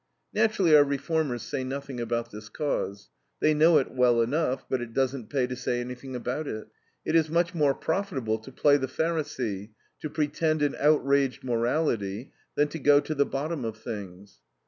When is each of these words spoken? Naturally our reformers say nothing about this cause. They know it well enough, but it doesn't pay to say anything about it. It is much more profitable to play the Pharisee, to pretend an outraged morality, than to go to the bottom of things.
Naturally 0.33 0.75
our 0.75 0.83
reformers 0.83 1.43
say 1.43 1.63
nothing 1.63 1.99
about 1.99 2.31
this 2.31 2.49
cause. 2.49 3.11
They 3.39 3.53
know 3.53 3.77
it 3.77 3.91
well 3.91 4.19
enough, 4.23 4.65
but 4.67 4.81
it 4.81 4.95
doesn't 4.95 5.29
pay 5.29 5.45
to 5.45 5.55
say 5.55 5.79
anything 5.79 6.15
about 6.15 6.47
it. 6.47 6.69
It 7.05 7.13
is 7.15 7.29
much 7.29 7.53
more 7.53 7.75
profitable 7.75 8.39
to 8.39 8.51
play 8.51 8.77
the 8.77 8.87
Pharisee, 8.87 9.69
to 9.99 10.09
pretend 10.09 10.63
an 10.63 10.75
outraged 10.79 11.43
morality, 11.43 12.31
than 12.55 12.67
to 12.69 12.79
go 12.79 12.99
to 12.99 13.13
the 13.13 13.27
bottom 13.27 13.63
of 13.63 13.77
things. 13.77 14.39